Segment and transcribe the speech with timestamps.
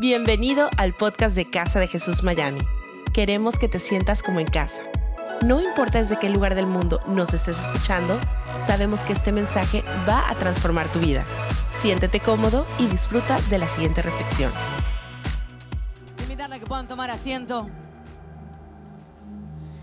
[0.00, 2.60] Bienvenido al podcast de Casa de Jesús Miami.
[3.12, 4.80] Queremos que te sientas como en casa.
[5.44, 8.16] No importa desde qué lugar del mundo nos estés escuchando,
[8.60, 11.26] sabemos que este mensaje va a transformar tu vida.
[11.70, 14.52] Siéntete cómodo y disfruta de la siguiente reflexión.
[16.22, 17.68] Invitarle a que puedan tomar asiento.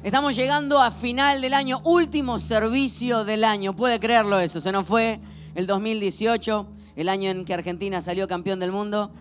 [0.01, 3.75] Estamos llegando a final del año, último servicio del año.
[3.75, 5.19] Puede creerlo eso, se nos fue
[5.55, 9.11] el 2018, el año en que Argentina salió campeón del mundo.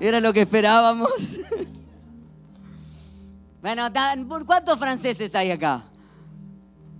[0.00, 1.10] Era lo que esperábamos.
[3.64, 3.88] Bueno,
[4.44, 5.84] ¿cuántos franceses hay acá?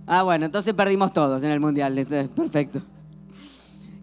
[0.07, 1.95] Ah, bueno, entonces perdimos todos en el Mundial.
[1.95, 2.81] Este, perfecto.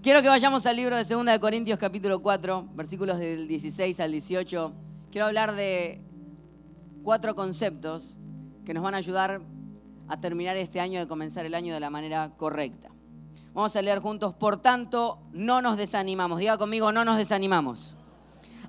[0.01, 4.13] Quiero que vayamos al libro de 2 de Corintios capítulo 4, versículos del 16 al
[4.13, 4.73] 18.
[5.11, 6.01] Quiero hablar de
[7.03, 8.19] cuatro conceptos
[8.65, 9.41] que nos van a ayudar
[10.07, 12.91] a terminar este año y a comenzar el año de la manera correcta.
[13.55, 16.39] Vamos a leer juntos, por tanto, no nos desanimamos.
[16.39, 17.97] Diga conmigo, no nos desanimamos.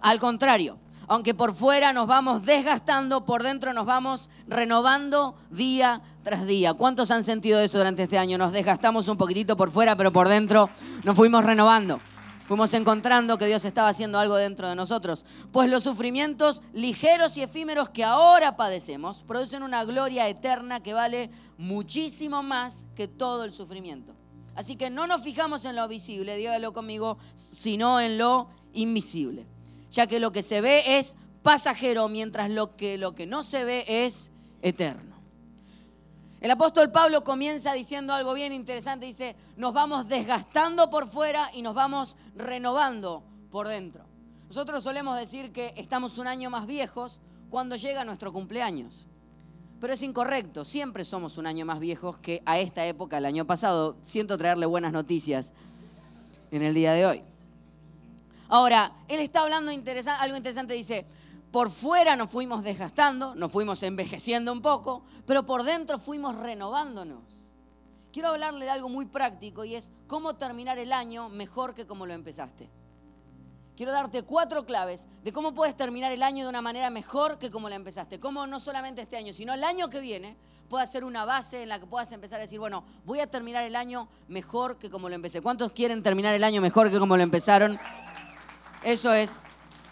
[0.03, 6.45] Al contrario, aunque por fuera nos vamos desgastando, por dentro nos vamos renovando día tras
[6.45, 6.73] día.
[6.73, 8.37] ¿Cuántos han sentido eso durante este año?
[8.37, 10.69] Nos desgastamos un poquitito por fuera, pero por dentro
[11.05, 12.01] nos fuimos renovando.
[12.49, 15.25] Fuimos encontrando que Dios estaba haciendo algo dentro de nosotros.
[15.53, 21.31] Pues los sufrimientos ligeros y efímeros que ahora padecemos producen una gloria eterna que vale
[21.57, 24.13] muchísimo más que todo el sufrimiento.
[24.53, 29.47] Así que no nos fijamos en lo visible, dígalo conmigo, sino en lo invisible
[29.93, 33.63] ya que lo que se ve es pasajero, mientras lo que, lo que no se
[33.63, 35.13] ve es eterno.
[36.41, 41.61] El apóstol Pablo comienza diciendo algo bien interesante, dice, nos vamos desgastando por fuera y
[41.61, 44.03] nos vamos renovando por dentro.
[44.47, 49.05] Nosotros solemos decir que estamos un año más viejos cuando llega nuestro cumpleaños.
[49.79, 53.45] Pero es incorrecto, siempre somos un año más viejos que a esta época, el año
[53.45, 53.95] pasado.
[54.01, 55.53] Siento traerle buenas noticias
[56.51, 57.32] en el día de hoy.
[58.53, 61.07] Ahora, él está hablando algo interesante, dice,
[61.49, 67.23] por fuera nos fuimos desgastando, nos fuimos envejeciendo un poco, pero por dentro fuimos renovándonos.
[68.11, 72.05] Quiero hablarle de algo muy práctico y es cómo terminar el año mejor que como
[72.05, 72.69] lo empezaste.
[73.75, 77.49] Quiero darte cuatro claves de cómo puedes terminar el año de una manera mejor que
[77.49, 78.19] como lo empezaste.
[78.19, 80.37] Cómo no solamente este año, sino el año que viene
[80.69, 83.63] pueda ser una base en la que puedas empezar a decir, bueno, voy a terminar
[83.63, 85.41] el año mejor que como lo empecé.
[85.41, 87.79] ¿Cuántos quieren terminar el año mejor que como lo empezaron?
[88.83, 89.43] Eso es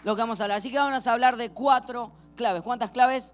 [0.04, 0.58] lo que vamos a hablar.
[0.58, 2.62] Así que vamos a hablar de cuatro claves.
[2.62, 3.32] ¿Cuántas claves?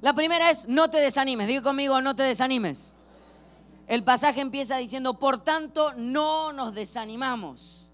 [0.00, 1.46] La primera es no te desanimes.
[1.46, 2.92] Digo conmigo, no te desanimes.
[3.86, 7.88] El pasaje empieza diciendo, por tanto, no nos desanimamos.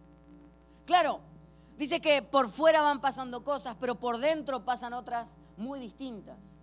[0.84, 1.20] Claro,
[1.76, 6.56] dice que por fuera van pasando cosas, pero por dentro pasan otras muy distintas.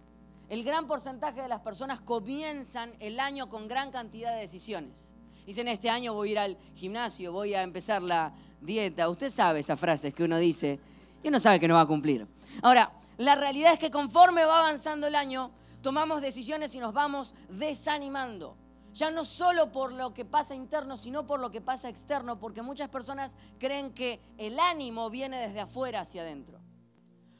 [0.49, 5.14] El gran porcentaje de las personas comienzan el año con gran cantidad de decisiones.
[5.45, 9.07] Dicen, este año voy a ir al gimnasio, voy a empezar la dieta.
[9.09, 10.79] Usted sabe esas frases que uno dice
[11.23, 12.27] y uno sabe que no va a cumplir.
[12.61, 15.51] Ahora, la realidad es que conforme va avanzando el año,
[15.81, 18.57] tomamos decisiones y nos vamos desanimando.
[18.93, 22.61] Ya no solo por lo que pasa interno, sino por lo que pasa externo, porque
[22.61, 26.59] muchas personas creen que el ánimo viene desde afuera hacia adentro.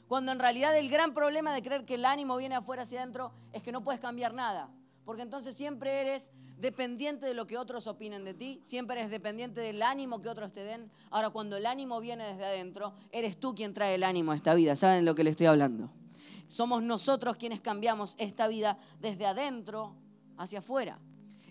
[0.06, 3.32] Cuando en realidad el gran problema de creer que el ánimo viene afuera hacia adentro
[3.52, 4.70] es que no puedes cambiar nada,
[5.06, 9.60] porque entonces siempre eres dependiente de lo que otros opinen de ti, siempre eres dependiente
[9.60, 10.90] del ánimo que otros te den.
[11.10, 14.54] Ahora, cuando el ánimo viene desde adentro, eres tú quien trae el ánimo a esta
[14.54, 14.74] vida.
[14.74, 15.90] ¿Saben lo que le estoy hablando?
[16.48, 19.94] Somos nosotros quienes cambiamos esta vida desde adentro
[20.36, 20.98] hacia afuera.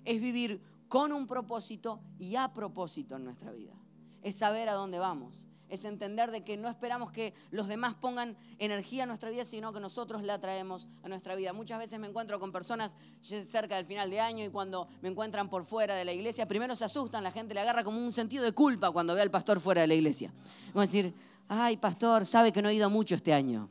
[0.03, 3.73] Es vivir con un propósito y a propósito en nuestra vida.
[4.21, 8.37] Es saber a dónde vamos es entender de que no esperamos que los demás pongan
[8.59, 11.53] energía en nuestra vida, sino que nosotros la traemos a nuestra vida.
[11.53, 15.49] Muchas veces me encuentro con personas cerca del final de año y cuando me encuentran
[15.49, 18.43] por fuera de la iglesia, primero se asustan, la gente le agarra como un sentido
[18.43, 20.31] de culpa cuando ve al pastor fuera de la iglesia.
[20.67, 21.13] Vamos a decir,
[21.47, 23.69] ay, pastor, sabe que no he ido mucho este año.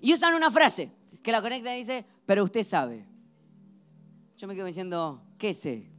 [0.00, 0.90] Y usan una frase
[1.22, 3.04] que la conecta y dice, pero usted sabe.
[4.36, 5.90] Yo me quedo diciendo, ¿qué sé?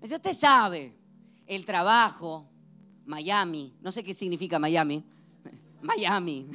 [0.00, 1.01] Dice, usted sabe
[1.46, 2.48] el trabajo,
[3.04, 5.04] Miami, no sé qué significa Miami,
[5.82, 6.48] Miami,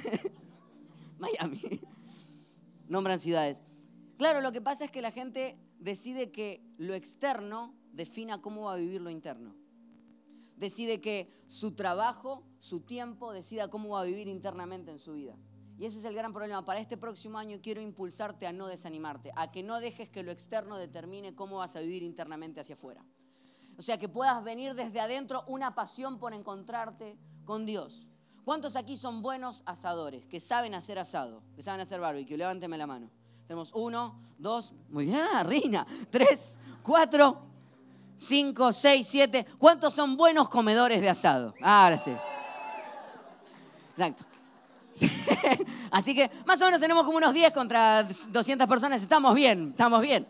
[1.20, 1.62] Miami,
[2.88, 3.64] nombran ciudades.
[4.18, 8.74] Claro, lo que pasa es que la gente decide que lo externo defina cómo va
[8.74, 9.56] a vivir lo interno.
[10.56, 15.38] Decide que su trabajo, su tiempo, decida cómo va a vivir internamente en su vida.
[15.78, 16.66] Y ese es el gran problema.
[16.66, 20.32] Para este próximo año quiero impulsarte a no desanimarte, a que no dejes que lo
[20.32, 23.06] externo determine cómo vas a vivir internamente hacia afuera.
[23.78, 28.08] O sea, que puedas venir desde adentro una pasión por encontrarte con Dios.
[28.44, 32.38] ¿Cuántos aquí son buenos asadores, que saben hacer asado, que saben hacer barbecue?
[32.38, 33.12] Levánteme la mano.
[33.46, 37.42] Tenemos uno, dos, muy bien, ah, Rina, tres, cuatro,
[38.16, 39.46] cinco, seis, siete.
[39.58, 41.54] ¿Cuántos son buenos comedores de asado?
[41.62, 42.12] Ahora sí.
[43.92, 44.26] Exacto.
[45.92, 49.02] Así que más o menos tenemos como unos 10 contra 200 personas.
[49.02, 50.28] Estamos bien, estamos bien.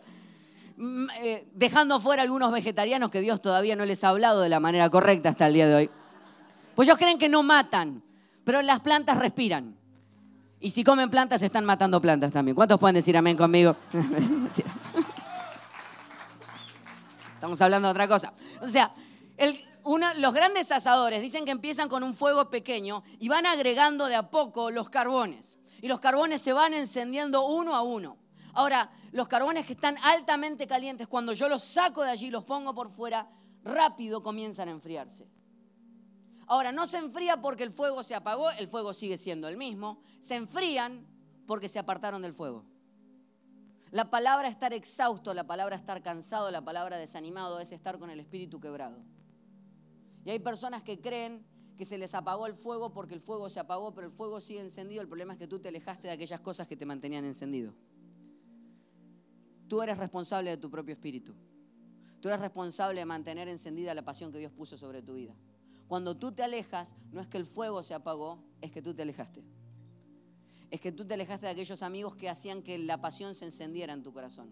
[0.77, 4.59] Mm, eh, dejando fuera algunos vegetarianos que Dios todavía no les ha hablado de la
[4.59, 5.89] manera correcta hasta el día de hoy.
[6.75, 8.03] Pues ellos creen que no matan,
[8.43, 9.75] pero las plantas respiran.
[10.59, 12.53] Y si comen plantas, están matando plantas también.
[12.53, 13.75] ¿Cuántos pueden decir amén conmigo?
[17.33, 18.31] Estamos hablando de otra cosa.
[18.61, 18.91] O sea,
[20.17, 24.29] los grandes asadores dicen que empiezan con un fuego pequeño y van agregando de a
[24.29, 25.57] poco los carbones.
[25.81, 28.17] Y los carbones se van encendiendo uno a uno.
[28.57, 32.73] Ahora, los carbones que están altamente calientes, cuando yo los saco de allí los pongo
[32.73, 33.29] por fuera,
[33.63, 35.29] rápido comienzan a enfriarse.
[36.47, 39.99] Ahora, no se enfría porque el fuego se apagó, el fuego sigue siendo el mismo.
[40.21, 41.05] Se enfrían
[41.45, 42.65] porque se apartaron del fuego.
[43.91, 48.19] La palabra estar exhausto, la palabra estar cansado, la palabra desanimado es estar con el
[48.19, 48.97] espíritu quebrado.
[50.25, 51.45] Y hay personas que creen
[51.77, 54.61] que se les apagó el fuego porque el fuego se apagó, pero el fuego sigue
[54.61, 55.03] encendido.
[55.03, 57.75] El problema es que tú te alejaste de aquellas cosas que te mantenían encendido.
[59.67, 61.33] Tú eres responsable de tu propio espíritu.
[62.21, 65.35] Tú eres responsable de mantener encendida la pasión que Dios puso sobre tu vida.
[65.87, 69.03] Cuando tú te alejas, no es que el fuego se apagó, es que tú te
[69.03, 69.43] alejaste.
[70.71, 73.93] Es que tú te alejaste de aquellos amigos que hacían que la pasión se encendiera
[73.93, 74.49] en tu corazón.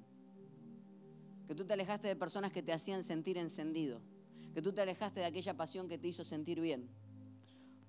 [1.48, 4.00] Que tú te alejaste de personas que te hacían sentir encendido.
[4.54, 6.90] Que tú te alejaste de aquella pasión que te hizo sentir bien.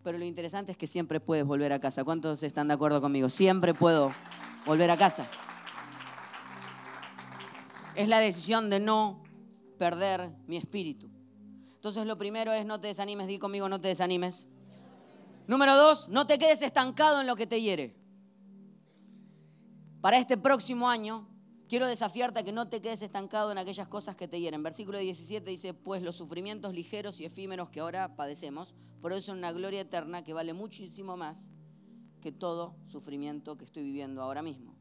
[0.02, 2.02] Pero lo interesante es que siempre puedes volver a casa.
[2.04, 3.28] ¿Cuántos están de acuerdo conmigo?
[3.28, 4.12] Siempre puedo
[4.64, 5.28] volver a casa
[7.96, 9.22] es la decisión de no
[9.78, 11.10] perder mi espíritu.
[11.74, 14.48] Entonces lo primero es no te desanimes, di conmigo no te desanimes.
[15.46, 17.96] Número dos, no te quedes estancado en lo que te hiere.
[20.00, 21.28] Para este próximo año,
[21.68, 24.62] quiero desafiarte a que no te quedes estancado en aquellas cosas que te hieren.
[24.62, 28.74] Versículo 17 dice, pues los sufrimientos ligeros y efímeros que ahora padecemos,
[29.20, 31.48] son una gloria eterna que vale muchísimo más
[32.20, 34.75] que todo sufrimiento que estoy viviendo ahora mismo.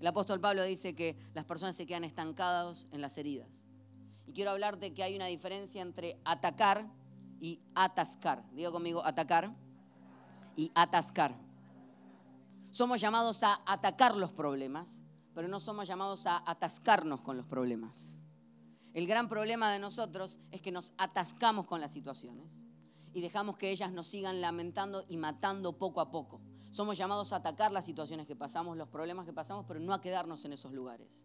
[0.00, 3.62] El apóstol Pablo dice que las personas se quedan estancadas en las heridas.
[4.26, 6.86] Y quiero hablarte que hay una diferencia entre atacar
[7.40, 8.44] y atascar.
[8.52, 9.54] Digo conmigo, atacar
[10.56, 11.34] y atascar.
[12.70, 15.00] Somos llamados a atacar los problemas,
[15.34, 18.16] pero no somos llamados a atascarnos con los problemas.
[18.92, 22.60] El gran problema de nosotros es que nos atascamos con las situaciones
[23.12, 26.40] y dejamos que ellas nos sigan lamentando y matando poco a poco.
[26.78, 30.00] Somos llamados a atacar las situaciones que pasamos, los problemas que pasamos, pero no a
[30.00, 31.20] quedarnos en esos lugares.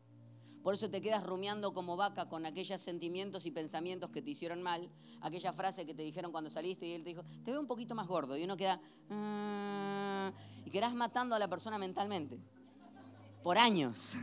[0.63, 4.63] Por eso te quedas rumiando como vaca con aquellos sentimientos y pensamientos que te hicieron
[4.63, 4.89] mal,
[5.21, 7.94] aquella frase que te dijeron cuando saliste y él te dijo, te veo un poquito
[7.94, 10.31] más gordo, y uno queda, ah",
[10.65, 12.39] y quedas matando a la persona mentalmente,
[13.44, 14.15] por años.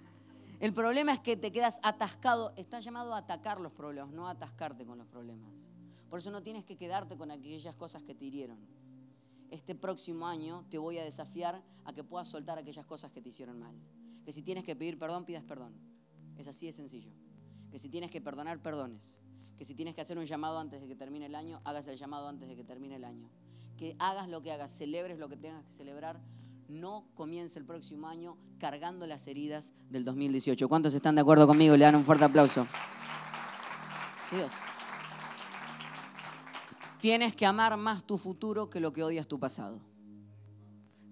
[0.58, 4.30] El problema es que te quedas atascado, estás llamado a atacar los problemas, no a
[4.30, 5.52] atascarte con los problemas.
[6.08, 8.81] Por eso no tienes que quedarte con aquellas cosas que te hirieron.
[9.52, 13.28] Este próximo año te voy a desafiar a que puedas soltar aquellas cosas que te
[13.28, 13.74] hicieron mal.
[14.24, 15.74] Que si tienes que pedir perdón, pidas perdón.
[16.38, 17.12] Es así de sencillo.
[17.70, 19.18] Que si tienes que perdonar, perdones.
[19.58, 21.98] Que si tienes que hacer un llamado antes de que termine el año, hagas el
[21.98, 23.28] llamado antes de que termine el año.
[23.76, 26.18] Que hagas lo que hagas, celebres lo que tengas que celebrar.
[26.70, 30.66] No comience el próximo año cargando las heridas del 2018.
[30.66, 31.76] ¿Cuántos están de acuerdo conmigo?
[31.76, 32.66] Le dan un fuerte aplauso.
[34.30, 34.50] Dios.
[37.02, 39.80] Tienes que amar más tu futuro que lo que odias tu pasado.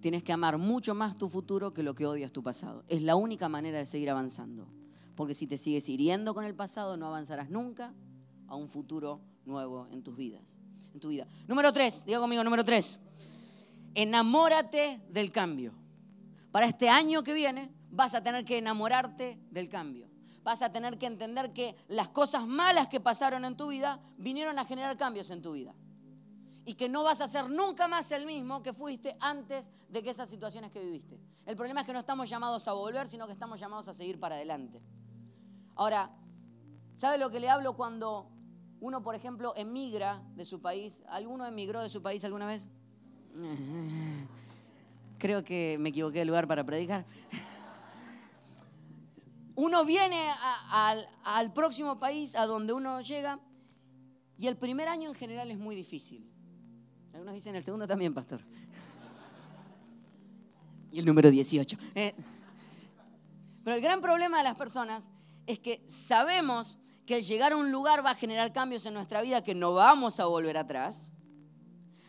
[0.00, 2.84] Tienes que amar mucho más tu futuro que lo que odias tu pasado.
[2.86, 4.68] Es la única manera de seguir avanzando.
[5.16, 7.92] Porque si te sigues hiriendo con el pasado, no avanzarás nunca
[8.46, 10.56] a un futuro nuevo en tus vidas.
[10.94, 11.26] En tu vida.
[11.48, 13.00] Número tres, diga conmigo, número tres.
[13.96, 15.72] Enamórate del cambio.
[16.52, 20.10] Para este año que viene, vas a tener que enamorarte del cambio
[20.42, 24.58] vas a tener que entender que las cosas malas que pasaron en tu vida vinieron
[24.58, 25.74] a generar cambios en tu vida.
[26.70, 30.10] Y que no vas a ser nunca más el mismo que fuiste antes de que
[30.10, 31.18] esas situaciones que viviste.
[31.44, 34.20] El problema es que no estamos llamados a volver, sino que estamos llamados a seguir
[34.20, 34.80] para adelante.
[35.74, 36.12] Ahora,
[36.94, 38.30] ¿sabe lo que le hablo cuando
[38.78, 41.02] uno, por ejemplo, emigra de su país?
[41.08, 42.68] ¿Alguno emigró de su país alguna vez?
[45.18, 47.04] Creo que me equivoqué de lugar para predicar
[49.56, 50.24] uno viene
[51.24, 53.40] al próximo país a donde uno llega
[54.36, 56.29] y el primer año en general es muy difícil.
[57.12, 58.40] Algunos dicen el segundo también, pastor.
[60.92, 61.78] Y el número 18.
[61.94, 62.14] Eh,
[63.62, 65.08] pero el gran problema de las personas
[65.46, 69.22] es que sabemos que el llegar a un lugar va a generar cambios en nuestra
[69.22, 71.12] vida que no vamos a volver atrás.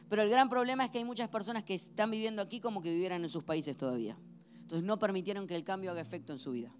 [0.10, 2.90] Pero el gran problema es que hay muchas personas que están viviendo aquí como que
[2.90, 4.18] vivieran en sus países todavía.
[4.56, 6.72] Entonces no permitieron que el cambio haga efecto en su vida.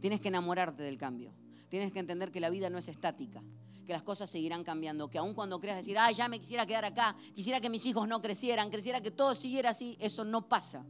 [0.00, 1.32] Tienes que enamorarte del cambio.
[1.68, 3.42] Tienes que entender que la vida no es estática,
[3.88, 6.84] que las cosas seguirán cambiando, que aun cuando creas decir, ah, ya me quisiera quedar
[6.84, 10.84] acá, quisiera que mis hijos no crecieran, quisiera que todo siguiera así, eso no pasa.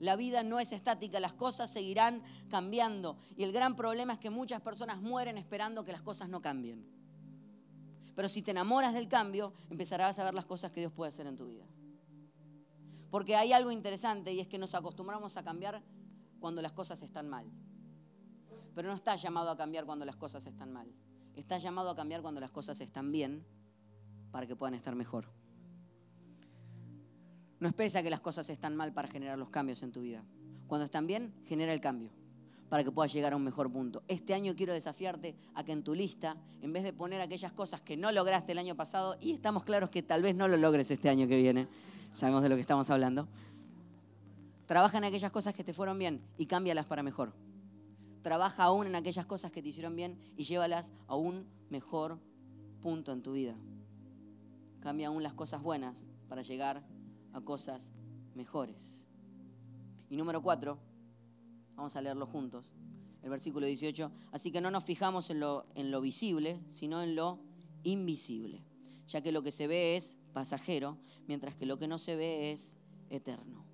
[0.00, 3.18] La vida no es estática, las cosas seguirán cambiando.
[3.36, 6.86] Y el gran problema es que muchas personas mueren esperando que las cosas no cambien.
[8.14, 11.26] Pero si te enamoras del cambio, empezarás a ver las cosas que Dios puede hacer
[11.26, 11.66] en tu vida.
[13.10, 15.82] Porque hay algo interesante y es que nos acostumbramos a cambiar
[16.40, 17.46] cuando las cosas están mal.
[18.74, 20.90] Pero no estás llamado a cambiar cuando las cosas están mal.
[21.36, 23.44] Estás llamado a cambiar cuando las cosas están bien
[24.30, 25.26] para que puedan estar mejor.
[27.60, 30.24] No esperes a que las cosas están mal para generar los cambios en tu vida.
[30.66, 32.10] Cuando están bien, genera el cambio
[32.68, 34.02] para que puedas llegar a un mejor punto.
[34.08, 37.80] Este año quiero desafiarte a que en tu lista, en vez de poner aquellas cosas
[37.80, 40.90] que no lograste el año pasado, y estamos claros que tal vez no lo logres
[40.90, 41.68] este año que viene,
[42.14, 43.28] sabemos de lo que estamos hablando,
[44.66, 47.32] trabaja en aquellas cosas que te fueron bien y cámbialas para mejor
[48.24, 52.18] trabaja aún en aquellas cosas que te hicieron bien y llévalas a un mejor
[52.80, 53.54] punto en tu vida.
[54.80, 56.82] Cambia aún las cosas buenas para llegar
[57.34, 57.92] a cosas
[58.34, 59.04] mejores.
[60.08, 60.78] Y número cuatro,
[61.74, 62.72] vamos a leerlo juntos,
[63.22, 64.10] el versículo 18.
[64.32, 67.40] Así que no nos fijamos en lo, en lo visible, sino en lo
[67.82, 68.64] invisible,
[69.06, 72.52] ya que lo que se ve es pasajero, mientras que lo que no se ve
[72.52, 72.78] es
[73.10, 73.66] eterno.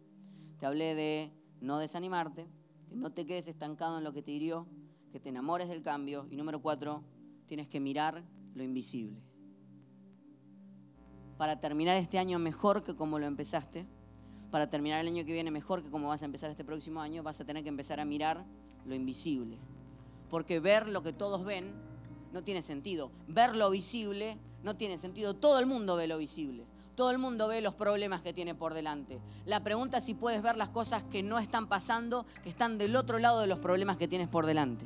[0.58, 1.30] Te hablé de
[1.60, 2.48] no desanimarte,
[2.90, 4.66] que no te quedes estancado en lo que te hirió,
[5.12, 6.26] que te enamores del cambio.
[6.28, 7.04] Y número cuatro,
[7.46, 9.22] tienes que mirar lo invisible.
[11.38, 13.86] Para terminar este año mejor que como lo empezaste,
[14.50, 17.22] para terminar el año que viene mejor que como vas a empezar este próximo año,
[17.22, 18.44] vas a tener que empezar a mirar
[18.84, 19.56] lo invisible.
[20.28, 21.72] Porque ver lo que todos ven
[22.32, 23.12] no tiene sentido.
[23.28, 25.34] Ver lo visible no tiene sentido.
[25.34, 26.66] Todo el mundo ve lo visible.
[27.00, 29.22] Todo el mundo ve los problemas que tiene por delante.
[29.46, 32.94] La pregunta es si puedes ver las cosas que no están pasando, que están del
[32.94, 34.84] otro lado de los problemas que tienes por delante.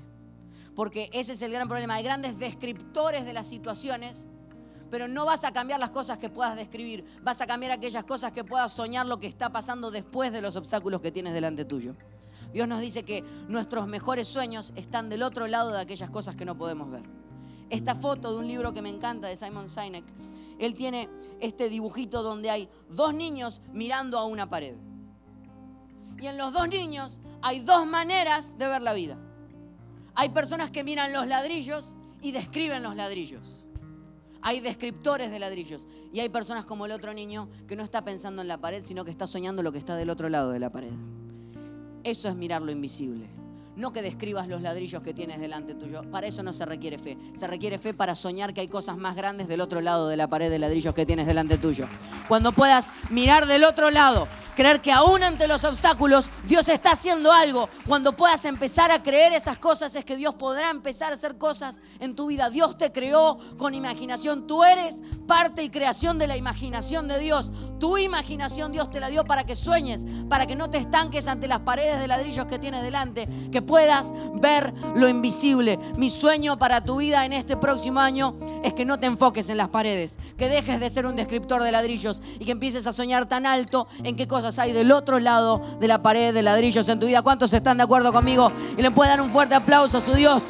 [0.76, 1.94] Porque ese es el gran problema.
[1.94, 4.28] Hay grandes descriptores de las situaciones,
[4.92, 7.04] pero no vas a cambiar las cosas que puedas describir.
[7.24, 10.54] Vas a cambiar aquellas cosas que puedas soñar lo que está pasando después de los
[10.54, 11.96] obstáculos que tienes delante tuyo.
[12.52, 16.44] Dios nos dice que nuestros mejores sueños están del otro lado de aquellas cosas que
[16.44, 17.02] no podemos ver.
[17.70, 20.04] Esta foto de un libro que me encanta de Simon Sinek
[20.58, 21.08] él tiene
[21.40, 24.76] este dibujito donde hay dos niños mirando a una pared.
[26.20, 29.18] Y en los dos niños hay dos maneras de ver la vida.
[30.14, 33.66] Hay personas que miran los ladrillos y describen los ladrillos.
[34.40, 35.86] Hay descriptores de ladrillos.
[36.12, 39.04] Y hay personas como el otro niño que no está pensando en la pared, sino
[39.04, 40.92] que está soñando lo que está del otro lado de la pared.
[42.04, 43.28] Eso es mirar lo invisible.
[43.76, 46.02] No que describas los ladrillos que tienes delante tuyo.
[46.10, 47.16] Para eso no se requiere fe.
[47.36, 50.28] Se requiere fe para soñar que hay cosas más grandes del otro lado de la
[50.28, 51.86] pared de ladrillos que tienes delante tuyo.
[52.28, 57.32] Cuando puedas mirar del otro lado creer que aún ante los obstáculos Dios está haciendo
[57.32, 57.68] algo.
[57.86, 61.80] Cuando puedas empezar a creer esas cosas es que Dios podrá empezar a hacer cosas
[62.00, 62.50] en tu vida.
[62.50, 64.46] Dios te creó con imaginación.
[64.46, 64.94] Tú eres
[65.26, 67.52] parte y creación de la imaginación de Dios.
[67.78, 71.48] Tu imaginación Dios te la dio para que sueñes, para que no te estanques ante
[71.48, 74.06] las paredes de ladrillos que tienes delante, que puedas
[74.40, 75.78] ver lo invisible.
[75.96, 79.56] Mi sueño para tu vida en este próximo año es que no te enfoques en
[79.56, 83.26] las paredes, que dejes de ser un descriptor de ladrillos y que empieces a soñar
[83.26, 87.00] tan alto en qué cosas hay del otro lado de la pared de ladrillos en
[87.00, 87.22] tu vida.
[87.22, 88.52] ¿Cuántos están de acuerdo conmigo?
[88.76, 90.42] Y le pueden dar un fuerte aplauso a su Dios.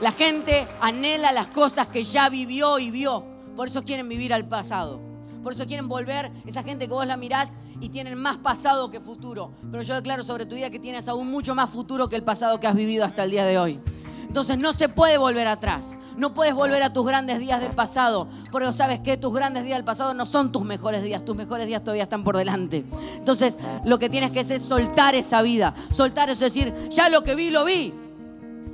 [0.00, 3.35] La gente anhela las cosas que ya vivió y vio.
[3.56, 5.00] Por eso quieren vivir al pasado.
[5.42, 6.30] Por eso quieren volver.
[6.44, 9.50] Esa gente que vos la mirás y tienen más pasado que futuro.
[9.70, 12.60] Pero yo declaro sobre tu vida que tienes aún mucho más futuro que el pasado
[12.60, 13.80] que has vivido hasta el día de hoy.
[14.26, 15.98] Entonces no se puede volver atrás.
[16.18, 18.28] No puedes volver a tus grandes días del pasado.
[18.52, 21.24] Porque sabes que tus grandes días del pasado no son tus mejores días.
[21.24, 22.84] Tus mejores días todavía están por delante.
[23.14, 25.74] Entonces lo que tienes que hacer es soltar esa vida.
[25.90, 27.94] Soltar es decir, ya lo que vi, lo vi.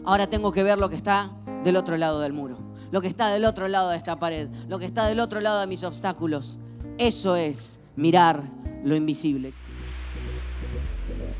[0.04, 1.30] Ahora tengo que ver lo que está
[1.62, 2.71] del otro lado del muro.
[2.92, 4.48] Lo que está del otro lado de esta pared.
[4.68, 6.58] Lo que está del otro lado de mis obstáculos.
[6.98, 8.42] Eso es mirar
[8.84, 9.52] lo invisible.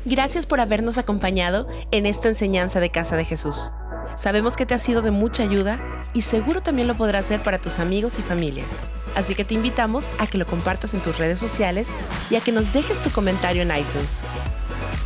[0.03, 3.71] Gracias por habernos acompañado en esta enseñanza de Casa de Jesús.
[4.15, 5.79] Sabemos que te ha sido de mucha ayuda
[6.13, 8.65] y seguro también lo podrás hacer para tus amigos y familia.
[9.15, 11.87] Así que te invitamos a que lo compartas en tus redes sociales
[12.29, 14.25] y a que nos dejes tu comentario en iTunes.